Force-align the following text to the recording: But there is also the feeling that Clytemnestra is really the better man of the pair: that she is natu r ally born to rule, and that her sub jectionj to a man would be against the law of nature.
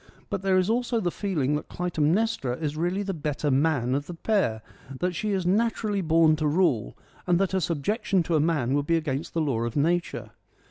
But 0.31 0.41
there 0.41 0.57
is 0.57 0.67
also 0.67 0.99
the 0.99 1.11
feeling 1.11 1.53
that 1.55 1.69
Clytemnestra 1.69 2.57
is 2.57 2.75
really 2.75 3.03
the 3.03 3.13
better 3.13 3.51
man 3.51 3.93
of 3.93 4.07
the 4.07 4.15
pair: 4.15 4.63
that 4.99 5.13
she 5.13 5.29
is 5.29 5.45
natu 5.45 5.83
r 5.83 5.89
ally 5.91 6.01
born 6.01 6.35
to 6.37 6.47
rule, 6.47 6.97
and 7.27 7.37
that 7.37 7.51
her 7.51 7.59
sub 7.59 7.83
jectionj 7.83 8.23
to 8.25 8.35
a 8.35 8.39
man 8.39 8.73
would 8.73 8.87
be 8.87 8.97
against 8.97 9.35
the 9.35 9.41
law 9.41 9.59
of 9.59 9.75
nature. 9.75 10.31